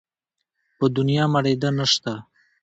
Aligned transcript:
په 0.77 0.85
دونيا 0.95 1.23
مړېده 1.33 1.69
نه 1.77 1.85
شته. 1.93 2.13